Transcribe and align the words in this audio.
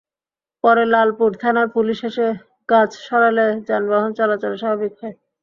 পরে 0.63 0.83
লালপুর 0.93 1.31
থানার 1.41 1.67
পুলিশ 1.75 1.99
এসে 2.09 2.27
গাছ 2.69 2.91
সরালে 3.05 3.45
যানবাহন 3.67 4.11
চলাচল 4.19 4.53
স্বাভাবিক 4.61 4.93
হয়। 4.99 5.15